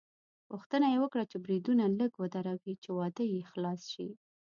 غوښتنه 0.53 0.85
یې 0.93 0.97
وکړه 1.01 1.23
چې 1.31 1.37
بریدونه 1.45 1.83
لږ 1.99 2.11
ودروي 2.17 2.73
چې 2.83 2.89
واده 2.97 3.23
یې 3.33 3.41
خلاص 3.51 3.81
شي. 3.93 4.09